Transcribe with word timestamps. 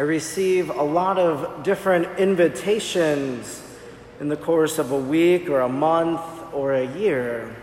I 0.00 0.02
receive 0.02 0.70
a 0.70 0.82
lot 0.82 1.18
of 1.18 1.62
different 1.62 2.18
invitations 2.18 3.62
in 4.18 4.30
the 4.30 4.36
course 4.38 4.78
of 4.78 4.92
a 4.92 4.98
week 4.98 5.50
or 5.50 5.60
a 5.60 5.68
month 5.68 6.22
or 6.54 6.72
a 6.72 6.86
year. 6.96 7.54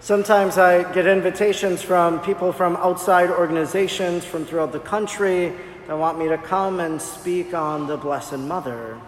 Sometimes 0.00 0.58
I 0.58 0.92
get 0.92 1.06
invitations 1.06 1.80
from 1.80 2.18
people 2.22 2.52
from 2.52 2.74
outside 2.78 3.30
organizations 3.30 4.24
from 4.24 4.46
throughout 4.46 4.72
the 4.72 4.80
country 4.80 5.52
that 5.86 5.96
want 5.96 6.18
me 6.18 6.26
to 6.26 6.38
come 6.38 6.80
and 6.80 7.00
speak 7.00 7.54
on 7.54 7.86
the 7.86 7.96
Blessed 7.96 8.38
Mother. 8.38 9.00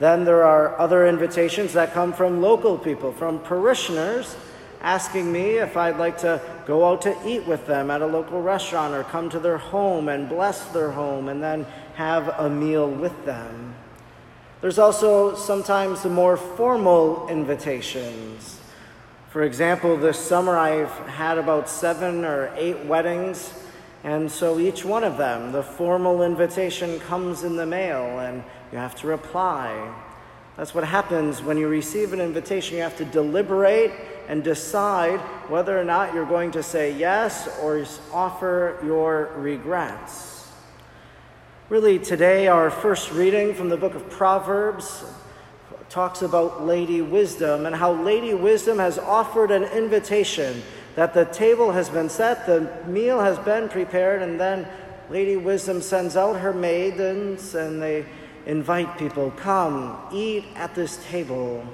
Then 0.00 0.24
there 0.24 0.42
are 0.42 0.76
other 0.80 1.06
invitations 1.06 1.72
that 1.74 1.94
come 1.94 2.12
from 2.12 2.42
local 2.42 2.78
people, 2.78 3.12
from 3.12 3.38
parishioners, 3.38 4.34
asking 4.80 5.30
me 5.32 5.58
if 5.58 5.76
I'd 5.76 5.98
like 5.98 6.18
to 6.18 6.40
go 6.66 6.88
out 6.88 7.02
to 7.02 7.16
eat 7.26 7.46
with 7.46 7.66
them 7.66 7.90
at 7.90 8.02
a 8.02 8.06
local 8.06 8.42
restaurant 8.42 8.94
or 8.94 9.04
come 9.04 9.30
to 9.30 9.38
their 9.38 9.58
home 9.58 10.08
and 10.08 10.28
bless 10.28 10.66
their 10.66 10.90
home 10.90 11.28
and 11.28 11.42
then 11.42 11.66
have 11.94 12.28
a 12.38 12.48
meal 12.48 12.88
with 12.90 13.24
them. 13.24 13.74
There's 14.60 14.78
also 14.78 15.34
sometimes 15.34 16.02
the 16.02 16.08
more 16.08 16.36
formal 16.36 17.28
invitations. 17.28 18.60
For 19.30 19.42
example, 19.42 19.96
this 19.96 20.18
summer 20.18 20.56
I've 20.56 20.90
had 21.08 21.36
about 21.36 21.68
seven 21.68 22.24
or 22.24 22.50
eight 22.56 22.84
weddings, 22.86 23.52
and 24.02 24.30
so 24.30 24.58
each 24.58 24.84
one 24.84 25.04
of 25.04 25.18
them, 25.18 25.52
the 25.52 25.62
formal 25.62 26.22
invitation 26.22 26.98
comes 27.00 27.44
in 27.44 27.56
the 27.56 27.66
mail, 27.66 28.18
and 28.18 28.42
you 28.72 28.78
have 28.78 28.94
to 28.96 29.06
reply. 29.06 29.94
That's 30.56 30.74
what 30.74 30.84
happens 30.84 31.42
when 31.42 31.58
you 31.58 31.68
receive 31.68 32.14
an 32.14 32.20
invitation. 32.20 32.76
You 32.76 32.82
have 32.82 32.96
to 32.96 33.04
deliberate 33.04 33.92
and 34.26 34.42
decide 34.42 35.20
whether 35.50 35.78
or 35.78 35.84
not 35.84 36.14
you're 36.14 36.24
going 36.24 36.50
to 36.52 36.62
say 36.62 36.96
yes 36.96 37.46
or 37.60 37.84
offer 38.10 38.78
your 38.82 39.32
regrets. 39.36 40.50
Really, 41.68 41.98
today, 41.98 42.46
our 42.46 42.70
first 42.70 43.12
reading 43.12 43.52
from 43.52 43.68
the 43.68 43.76
book 43.76 43.94
of 43.94 44.08
Proverbs 44.08 45.04
talks 45.90 46.22
about 46.22 46.64
Lady 46.64 47.02
Wisdom 47.02 47.66
and 47.66 47.76
how 47.76 47.92
Lady 47.92 48.32
Wisdom 48.32 48.78
has 48.78 48.98
offered 48.98 49.50
an 49.50 49.64
invitation 49.64 50.62
that 50.94 51.12
the 51.12 51.26
table 51.26 51.72
has 51.72 51.90
been 51.90 52.08
set, 52.08 52.46
the 52.46 52.70
meal 52.86 53.20
has 53.20 53.38
been 53.40 53.68
prepared, 53.68 54.22
and 54.22 54.40
then 54.40 54.66
Lady 55.10 55.36
Wisdom 55.36 55.82
sends 55.82 56.16
out 56.16 56.40
her 56.40 56.54
maidens 56.54 57.54
and 57.54 57.80
they 57.80 58.06
invite 58.46 58.96
people, 58.96 59.32
come, 59.32 59.98
eat 60.12 60.44
at 60.54 60.74
this 60.74 61.04
table. 61.08 61.66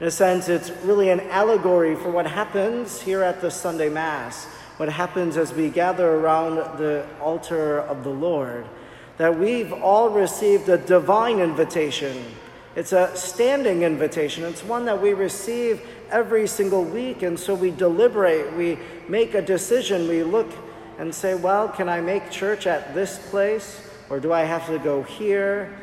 In 0.00 0.06
a 0.06 0.10
sense, 0.10 0.48
it's 0.48 0.70
really 0.84 1.08
an 1.10 1.20
allegory 1.22 1.96
for 1.96 2.10
what 2.10 2.26
happens 2.26 3.00
here 3.00 3.22
at 3.22 3.40
the 3.40 3.50
Sunday 3.50 3.88
Mass, 3.88 4.44
what 4.76 4.88
happens 4.88 5.36
as 5.36 5.52
we 5.52 5.70
gather 5.70 6.08
around 6.08 6.56
the 6.78 7.04
altar 7.20 7.80
of 7.80 8.04
the 8.04 8.10
Lord. 8.10 8.64
That 9.16 9.36
we've 9.36 9.72
all 9.72 10.10
received 10.10 10.68
a 10.68 10.78
divine 10.78 11.40
invitation. 11.40 12.24
It's 12.76 12.92
a 12.92 13.16
standing 13.16 13.82
invitation. 13.82 14.44
It's 14.44 14.62
one 14.62 14.84
that 14.84 15.02
we 15.02 15.14
receive 15.14 15.80
every 16.10 16.46
single 16.46 16.84
week. 16.84 17.22
And 17.22 17.36
so 17.36 17.54
we 17.54 17.72
deliberate, 17.72 18.52
we 18.56 18.78
make 19.08 19.34
a 19.34 19.42
decision, 19.42 20.06
we 20.06 20.22
look 20.22 20.52
and 20.98 21.12
say, 21.12 21.34
well, 21.34 21.68
can 21.68 21.88
I 21.88 22.00
make 22.00 22.30
church 22.30 22.68
at 22.68 22.94
this 22.94 23.18
place? 23.30 23.87
Or 24.10 24.20
do 24.20 24.32
I 24.32 24.42
have 24.42 24.66
to 24.66 24.78
go 24.78 25.02
here? 25.02 25.76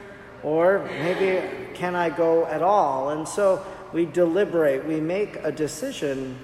Or 0.44 0.90
maybe 1.00 1.48
can 1.74 1.96
I 1.96 2.10
go 2.10 2.46
at 2.46 2.62
all? 2.62 3.10
And 3.10 3.28
so 3.28 3.66
we 3.94 4.06
deliberate, 4.06 4.86
we 4.86 5.00
make 5.00 5.38
a 5.44 5.52
decision, 5.52 6.38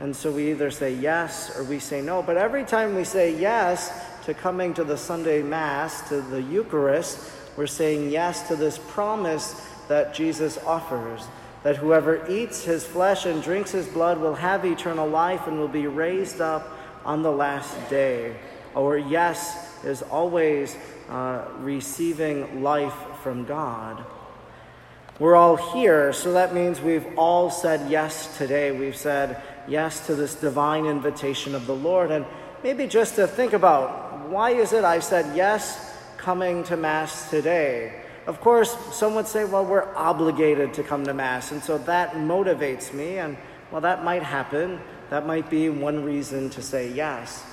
and 0.00 0.14
so 0.14 0.30
we 0.30 0.50
either 0.50 0.70
say 0.70 0.94
yes 0.94 1.56
or 1.56 1.64
we 1.64 1.78
say 1.78 2.00
no. 2.00 2.22
But 2.22 2.36
every 2.36 2.64
time 2.64 2.94
we 2.94 3.04
say 3.04 3.34
yes 3.38 3.92
to 4.24 4.34
coming 4.34 4.74
to 4.74 4.84
the 4.84 4.96
Sunday 4.96 5.42
Mass, 5.42 6.08
to 6.08 6.20
the 6.20 6.42
Eucharist, 6.42 7.30
we're 7.56 7.66
saying 7.66 8.10
yes 8.10 8.48
to 8.48 8.56
this 8.56 8.78
promise 8.78 9.66
that 9.88 10.14
Jesus 10.14 10.58
offers 10.58 11.26
that 11.62 11.76
whoever 11.76 12.28
eats 12.28 12.64
his 12.64 12.84
flesh 12.84 13.24
and 13.24 13.42
drinks 13.42 13.70
his 13.70 13.86
blood 13.86 14.18
will 14.18 14.34
have 14.34 14.64
eternal 14.64 15.08
life 15.08 15.46
and 15.46 15.58
will 15.58 15.68
be 15.68 15.86
raised 15.86 16.40
up 16.40 16.76
on 17.04 17.22
the 17.22 17.30
last 17.30 17.76
day. 17.88 18.34
Or 18.74 18.98
yes 18.98 19.71
is 19.84 20.02
always 20.02 20.76
uh, 21.08 21.44
receiving 21.58 22.62
life 22.62 22.94
from 23.22 23.44
God. 23.44 24.04
We're 25.18 25.36
all 25.36 25.56
here, 25.56 26.12
so 26.12 26.32
that 26.32 26.54
means 26.54 26.80
we've 26.80 27.06
all 27.16 27.50
said 27.50 27.90
yes 27.90 28.36
today. 28.38 28.72
We've 28.72 28.96
said 28.96 29.40
yes 29.68 30.06
to 30.06 30.14
this 30.14 30.34
divine 30.34 30.86
invitation 30.86 31.54
of 31.54 31.66
the 31.66 31.76
Lord. 31.76 32.10
And 32.10 32.24
maybe 32.64 32.86
just 32.86 33.16
to 33.16 33.26
think 33.26 33.52
about 33.52 34.28
why 34.28 34.50
is 34.50 34.72
it 34.72 34.84
I 34.84 35.00
said 35.00 35.36
yes 35.36 35.96
coming 36.16 36.64
to 36.64 36.76
Mass 36.76 37.30
today? 37.30 37.92
Of 38.26 38.40
course, 38.40 38.76
some 38.92 39.14
would 39.16 39.26
say, 39.26 39.44
well, 39.44 39.64
we're 39.64 39.94
obligated 39.96 40.74
to 40.74 40.82
come 40.82 41.04
to 41.04 41.14
Mass, 41.14 41.50
and 41.52 41.62
so 41.62 41.76
that 41.78 42.14
motivates 42.14 42.92
me, 42.94 43.18
and 43.18 43.36
well, 43.70 43.80
that 43.80 44.04
might 44.04 44.22
happen. 44.22 44.80
That 45.10 45.26
might 45.26 45.50
be 45.50 45.68
one 45.68 46.04
reason 46.04 46.48
to 46.50 46.62
say 46.62 46.90
yes. 46.90 47.44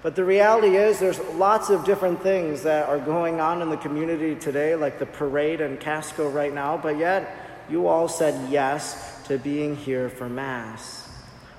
But 0.00 0.14
the 0.14 0.24
reality 0.24 0.76
is, 0.76 1.00
there's 1.00 1.18
lots 1.34 1.70
of 1.70 1.84
different 1.84 2.22
things 2.22 2.62
that 2.62 2.88
are 2.88 3.00
going 3.00 3.40
on 3.40 3.62
in 3.62 3.68
the 3.68 3.76
community 3.76 4.36
today, 4.36 4.76
like 4.76 4.98
the 5.00 5.06
parade 5.06 5.60
and 5.60 5.80
Casco 5.80 6.28
right 6.28 6.54
now, 6.54 6.76
but 6.76 6.98
yet 6.98 7.34
you 7.68 7.88
all 7.88 8.06
said 8.06 8.50
yes 8.50 9.20
to 9.26 9.38
being 9.38 9.74
here 9.74 10.08
for 10.08 10.28
Mass. 10.28 11.08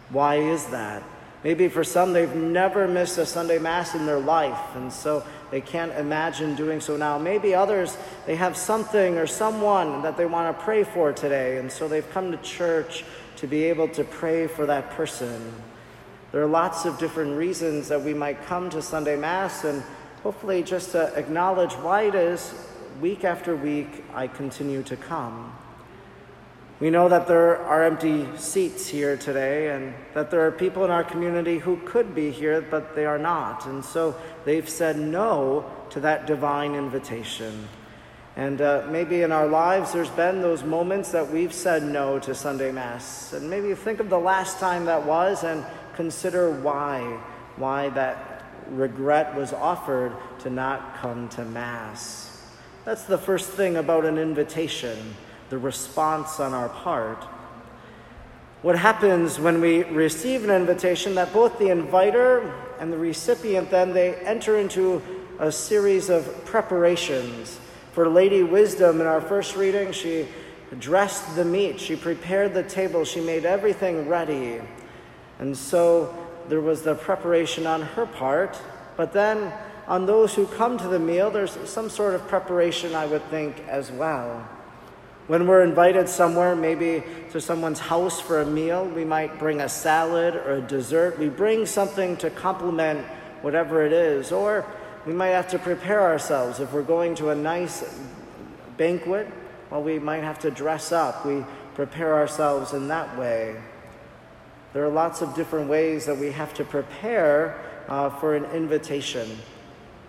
Why 0.10 0.36
is 0.36 0.66
that? 0.68 1.04
Maybe 1.44 1.68
for 1.68 1.84
some, 1.84 2.14
they've 2.14 2.34
never 2.34 2.88
missed 2.88 3.18
a 3.18 3.26
Sunday 3.26 3.60
Mass 3.60 3.94
in 3.94 4.06
their 4.06 4.20
life, 4.20 4.76
and 4.76 4.92
so 4.92 5.26
they 5.52 5.62
can't 5.62 5.92
imagine 5.94 6.56
doing 6.56 6.82
so 6.82 6.98
now. 6.98 7.18
Maybe 7.18 7.54
others, 7.54 7.98
they 8.26 8.36
have 8.36 8.58
something 8.58 9.18
or 9.18 9.28
someone 9.28 10.02
that 10.02 10.18
they 10.18 10.26
want 10.26 10.58
to 10.58 10.64
pray 10.64 10.84
for 10.84 11.12
today, 11.14 11.58
and 11.58 11.72
so 11.72 11.88
they've 11.88 12.10
come 12.12 12.32
to 12.32 12.38
church 12.38 13.04
to 13.38 13.48
be 13.48 13.66
able 13.66 13.88
to 13.90 14.04
pray 14.04 14.48
for 14.48 14.66
that 14.66 14.90
person. 14.92 15.54
There 16.32 16.44
are 16.44 16.48
lots 16.48 16.86
of 16.86 17.00
different 17.00 17.36
reasons 17.36 17.88
that 17.88 18.04
we 18.04 18.14
might 18.14 18.46
come 18.46 18.70
to 18.70 18.84
Sunday 18.84 19.16
Mass, 19.16 19.64
and 19.64 19.82
hopefully 20.22 20.62
just 20.62 20.92
to 20.92 21.12
acknowledge 21.16 21.74
why 21.74 22.04
it 22.04 22.14
is 22.14 22.54
week 23.02 23.24
after 23.24 23.56
week 23.56 24.04
I 24.14 24.28
continue 24.28 24.84
to 24.84 24.96
come. 24.96 25.52
We 26.80 26.92
know 26.92 27.10
that 27.10 27.28
there 27.28 27.58
are 27.58 27.84
empty 27.84 28.28
seats 28.38 28.88
here 28.88 29.18
today, 29.18 29.70
and 29.70 29.96
that 30.14 30.30
there 30.30 30.46
are 30.46 30.52
people 30.52 30.86
in 30.86 30.92
our 30.92 31.04
community 31.04 31.58
who 31.58 31.78
could 31.78 32.14
be 32.14 32.30
here, 32.30 32.62
but 32.62 32.96
they 32.96 33.08
are 33.08 33.18
not. 33.18 33.66
And 33.66 33.84
so 33.84 34.16
they've 34.46 34.70
said 34.70 35.00
no 35.00 35.66
to 35.90 36.00
that 36.02 36.28
divine 36.28 36.76
invitation. 36.76 37.68
And 38.36 38.62
uh, 38.62 38.84
maybe 38.88 39.24
in 39.24 39.32
our 39.32 39.48
lives, 39.48 39.92
there's 39.92 40.12
been 40.12 40.42
those 40.42 40.64
moments 40.64 41.12
that 41.12 41.30
we've 41.30 41.54
said 41.54 41.84
no 41.84 42.20
to 42.20 42.36
Sunday 42.36 42.72
Mass. 42.72 43.34
And 43.34 43.50
maybe 43.50 43.74
think 43.74 44.00
of 44.00 44.10
the 44.10 44.20
last 44.20 44.60
time 44.60 44.86
that 44.86 45.04
was, 45.06 45.44
and 45.44 45.66
consider 46.00 46.50
why, 46.50 47.02
why 47.58 47.90
that 47.90 48.46
regret 48.70 49.36
was 49.36 49.52
offered 49.52 50.16
to 50.40 50.50
not 50.50 50.96
come 50.96 51.28
to 51.28 51.44
Mass. 51.44 52.42
That's 52.86 53.04
the 53.04 53.18
first 53.18 53.50
thing 53.50 53.76
about 53.76 54.06
an 54.06 54.18
invitation, 54.18 54.98
the 55.50 55.58
response 55.58 56.40
on 56.40 56.54
our 56.54 56.70
part. 56.70 57.26
What 58.62 58.78
happens 58.78 59.42
when 59.42 59.60
we 59.60 59.84
receive 59.84 60.46
an 60.46 60.52
invitation 60.52 61.16
that 61.16 61.34
both 61.34 61.60
the 61.60 61.68
inviter 61.68 62.50
and 62.80 62.94
the 62.94 62.98
recipient 62.98 63.70
then 63.70 63.92
they 63.92 64.16
enter 64.22 64.58
into 64.58 65.02
a 65.38 65.52
series 65.52 66.10
of 66.10 66.46
preparations. 66.46 67.60
For 67.92 68.08
Lady 68.08 68.42
Wisdom 68.42 69.02
in 69.02 69.06
our 69.06 69.20
first 69.20 69.58
reading, 69.58 69.92
she 69.92 70.30
dressed 70.80 71.36
the 71.36 71.44
meat, 71.44 71.78
she 71.78 71.98
prepared 71.98 72.54
the 72.54 72.64
table, 72.64 73.04
she 73.04 73.20
made 73.20 73.44
everything 73.44 74.08
ready. 74.08 74.62
And 75.40 75.58
so 75.58 76.16
there 76.48 76.62
was 76.62 76.84
the 76.84 76.96
preparation 76.96 77.66
on 77.66 77.82
her 77.82 78.06
part, 78.06 78.60
but 78.98 79.14
then 79.14 79.52
on 79.88 80.06
those 80.06 80.36
who 80.36 80.46
come 80.46 80.78
to 80.78 80.88
the 80.88 81.00
meal, 81.00 81.32
there's 81.32 81.58
some 81.68 81.90
sort 81.90 82.14
of 82.14 82.28
preparation, 82.28 82.94
I 82.94 83.08
would 83.08 83.24
think, 83.30 83.60
as 83.68 83.92
well. 83.92 84.48
When 85.28 85.48
we're 85.48 85.64
invited 85.64 86.10
somewhere, 86.10 86.56
maybe 86.56 87.04
to 87.32 87.40
someone's 87.40 87.80
house 87.80 88.20
for 88.20 88.42
a 88.42 88.46
meal, 88.46 88.86
we 88.86 89.06
might 89.06 89.38
bring 89.38 89.62
a 89.62 89.70
salad 89.70 90.36
or 90.36 90.56
a 90.56 90.62
dessert. 90.62 91.20
We 91.20 91.30
bring 91.30 91.66
something 91.68 92.18
to 92.18 92.32
complement 92.32 93.06
whatever 93.42 93.86
it 93.86 93.94
is. 93.94 94.32
Or 94.32 94.66
we 95.06 95.14
might 95.14 95.30
have 95.30 95.48
to 95.50 95.60
prepare 95.60 96.02
ourselves. 96.02 96.60
If 96.60 96.74
we're 96.74 96.82
going 96.82 97.16
to 97.16 97.30
a 97.30 97.36
nice 97.36 97.84
banquet, 98.76 99.28
well, 99.70 99.84
we 99.84 100.00
might 100.00 100.24
have 100.24 100.40
to 100.40 100.52
dress 100.52 100.92
up. 100.92 101.26
We 101.26 101.46
prepare 101.76 102.16
ourselves 102.16 102.74
in 102.74 102.88
that 102.88 103.16
way. 103.18 103.56
There 104.74 104.86
are 104.86 104.90
lots 104.90 105.22
of 105.22 105.34
different 105.36 105.68
ways 105.68 106.06
that 106.06 106.18
we 106.18 106.32
have 106.32 106.54
to 106.56 106.64
prepare 106.64 107.60
uh, 107.88 108.10
for 108.10 108.36
an 108.36 108.46
invitation. 108.46 109.28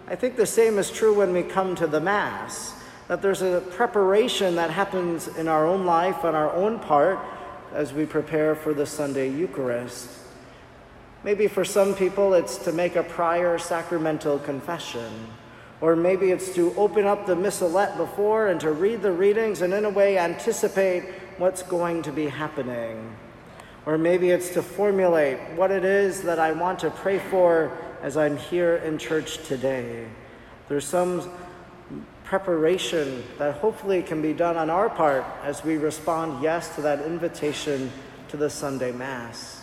I 0.07 0.17
think 0.17 0.37
the 0.37 0.45
same 0.45 0.79
is 0.79 0.91
true 0.91 1.15
when 1.15 1.33
we 1.33 1.43
come 1.43 1.75
to 1.77 1.87
the 1.87 2.01
Mass, 2.01 2.75
that 3.09 3.23
there's 3.23 3.43
a 3.43 3.63
preparation 3.71 4.57
that 4.57 4.71
happens 4.71 5.29
in 5.29 5.49
our 5.49 5.67
own 5.67 5.87
life, 5.87 6.25
on 6.25 6.35
our 6.35 6.53
own 6.53 6.79
part, 6.79 7.19
as 7.73 7.93
we 7.93 8.05
prepare 8.05 8.55
for 8.55 8.75
the 8.75 8.85
Sunday 8.85 9.31
Eucharist. 9.31 10.11
Maybe 11.25 11.47
for 11.47 11.65
some 11.65 11.95
people 11.95 12.35
it's 12.35 12.59
to 12.59 12.73
make 12.73 12.97
a 12.97 13.03
prior 13.03 13.59
sacramental 13.59 14.39
confession, 14.39 15.11
Or 15.81 15.97
maybe 15.97 16.31
it's 16.31 16.55
to 16.57 16.75
open 16.77 17.07
up 17.07 17.27
the 17.27 17.35
missalette 17.35 17.97
before 17.97 18.49
and 18.49 18.61
to 18.61 18.73
read 18.73 19.01
the 19.01 19.13
readings 19.13 19.63
and, 19.63 19.73
in 19.73 19.87
a 19.87 19.91
way, 19.91 20.19
anticipate 20.19 21.05
what's 21.39 21.63
going 21.63 22.03
to 22.03 22.13
be 22.13 22.29
happening. 22.29 23.17
Or 23.87 23.97
maybe 23.97 24.31
it's 24.31 24.51
to 24.51 24.63
formulate 24.63 25.39
what 25.57 25.71
it 25.71 25.85
is 25.85 26.23
that 26.23 26.39
I 26.39 26.53
want 26.53 26.81
to 26.81 26.91
pray 26.91 27.19
for 27.19 27.77
as 28.03 28.17
I'm 28.17 28.37
here 28.37 28.77
in 28.77 28.99
church 28.99 29.39
today. 29.47 30.07
There's 30.69 30.87
some 30.87 31.31
preparation 32.25 33.25
that 33.39 33.57
hopefully 33.57 34.03
can 34.03 34.23
be 34.23 34.33
done 34.33 34.57
on 34.57 34.71
our 34.71 34.89
part 34.89 35.25
as 35.43 35.65
we 35.65 35.77
respond 35.77 36.43
yes 36.43 36.75
to 36.77 36.83
that 36.83 37.03
invitation 37.03 37.91
to 38.29 38.37
the 38.37 38.49
Sunday 38.49 38.93
Mass. 38.93 39.61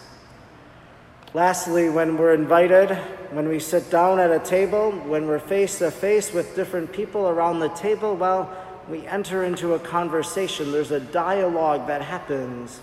Lastly, 1.33 1.89
when 1.89 2.17
we're 2.17 2.33
invited, 2.33 2.89
when 3.31 3.47
we 3.47 3.59
sit 3.59 3.89
down 3.89 4.19
at 4.19 4.31
a 4.31 4.39
table, 4.39 4.91
when 4.91 5.27
we're 5.27 5.39
face 5.39 5.79
to 5.79 5.91
face 5.91 6.33
with 6.33 6.55
different 6.55 6.91
people 6.91 7.29
around 7.29 7.59
the 7.59 7.69
table, 7.69 8.15
well, 8.15 8.55
we 8.89 9.05
enter 9.07 9.43
into 9.43 9.73
a 9.73 9.79
conversation. 9.79 10.71
There's 10.71 10.91
a 10.91 10.99
dialogue 10.99 11.87
that 11.87 12.01
happens. 12.01 12.79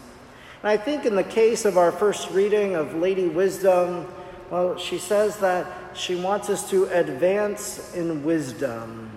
And 0.64 0.70
I 0.70 0.78
think 0.78 1.04
in 1.04 1.14
the 1.14 1.22
case 1.22 1.66
of 1.66 1.76
our 1.76 1.92
first 1.92 2.30
reading 2.30 2.74
of 2.74 2.94
Lady 2.94 3.28
Wisdom, 3.28 4.06
well, 4.50 4.78
she 4.78 4.96
says 4.96 5.36
that 5.40 5.66
she 5.92 6.14
wants 6.16 6.48
us 6.48 6.70
to 6.70 6.84
advance 6.84 7.94
in 7.94 8.24
wisdom. 8.24 9.10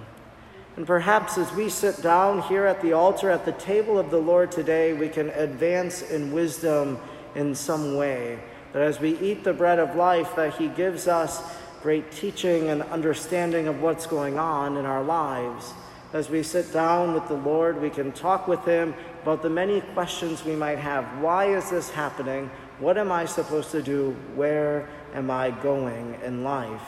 And 0.75 0.85
perhaps 0.85 1.37
as 1.37 1.49
we 1.53 1.69
sit 1.69 2.01
down 2.01 2.41
here 2.41 2.65
at 2.65 2.81
the 2.81 2.91
altar, 2.91 3.31
at 3.31 3.45
the 3.45 3.53
table 3.53 3.97
of 3.97 4.11
the 4.11 4.17
Lord 4.17 4.51
today, 4.51 4.91
we 4.91 5.07
can 5.07 5.29
advance 5.29 6.01
in 6.01 6.33
wisdom 6.33 6.99
in 7.33 7.55
some 7.55 7.95
way. 7.95 8.39
That 8.73 8.81
as 8.81 8.99
we 8.99 9.17
eat 9.19 9.45
the 9.45 9.53
bread 9.53 9.79
of 9.79 9.95
life, 9.95 10.35
that 10.35 10.55
He 10.55 10.67
gives 10.67 11.07
us 11.07 11.41
great 11.81 12.11
teaching 12.11 12.67
and 12.67 12.83
understanding 12.83 13.69
of 13.69 13.81
what's 13.81 14.05
going 14.05 14.37
on 14.37 14.75
in 14.75 14.85
our 14.85 15.01
lives. 15.01 15.71
As 16.11 16.29
we 16.29 16.43
sit 16.43 16.73
down 16.73 17.13
with 17.13 17.29
the 17.29 17.35
Lord, 17.35 17.81
we 17.81 17.89
can 17.89 18.11
talk 18.11 18.49
with 18.49 18.65
Him 18.65 18.93
about 19.27 19.41
the 19.41 19.49
many 19.49 19.81
questions 19.93 20.45
we 20.45 20.55
might 20.55 20.77
have. 20.77 21.03
Why 21.19 21.53
is 21.53 21.69
this 21.69 21.89
happening? 21.89 22.49
What 22.79 22.97
am 22.97 23.11
I 23.11 23.25
supposed 23.25 23.71
to 23.71 23.81
do? 23.81 24.15
Where 24.35 24.87
am 25.13 25.29
I 25.29 25.51
going 25.51 26.17
in 26.23 26.45
life? 26.45 26.81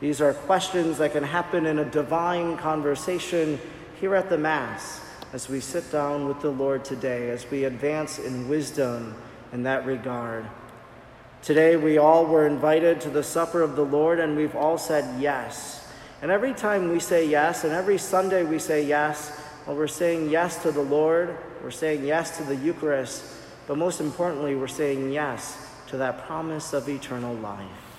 These 0.00 0.22
are 0.22 0.32
questions 0.32 0.96
that 0.96 1.12
can 1.12 1.22
happen 1.22 1.66
in 1.66 1.80
a 1.80 1.84
divine 1.84 2.56
conversation 2.56 3.60
here 4.00 4.14
at 4.14 4.30
the 4.30 4.38
Mass 4.38 5.02
as 5.34 5.50
we 5.50 5.60
sit 5.60 5.92
down 5.92 6.26
with 6.26 6.40
the 6.40 6.48
Lord 6.48 6.86
today, 6.86 7.28
as 7.28 7.44
we 7.50 7.64
advance 7.64 8.18
in 8.18 8.48
wisdom 8.48 9.14
in 9.52 9.62
that 9.64 9.84
regard. 9.84 10.46
Today, 11.42 11.76
we 11.76 11.98
all 11.98 12.24
were 12.24 12.46
invited 12.46 12.98
to 13.02 13.10
the 13.10 13.22
supper 13.22 13.60
of 13.60 13.76
the 13.76 13.84
Lord, 13.84 14.20
and 14.20 14.38
we've 14.38 14.56
all 14.56 14.78
said 14.78 15.20
yes. 15.20 15.86
And 16.22 16.30
every 16.30 16.54
time 16.54 16.90
we 16.90 16.98
say 16.98 17.28
yes, 17.28 17.62
and 17.62 17.74
every 17.74 17.98
Sunday 17.98 18.42
we 18.42 18.58
say 18.58 18.82
yes, 18.86 19.38
well, 19.66 19.76
we're 19.76 19.86
saying 19.86 20.28
yes 20.28 20.62
to 20.62 20.72
the 20.72 20.82
Lord, 20.82 21.36
we're 21.62 21.70
saying 21.70 22.04
yes 22.04 22.36
to 22.36 22.44
the 22.44 22.56
Eucharist, 22.56 23.24
but 23.66 23.78
most 23.78 24.00
importantly, 24.00 24.54
we're 24.54 24.68
saying 24.68 25.10
yes 25.10 25.56
to 25.86 25.96
that 25.96 26.26
promise 26.26 26.72
of 26.74 26.88
eternal 26.88 27.34
life. 27.36 27.93